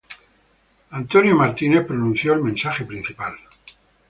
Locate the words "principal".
2.85-3.35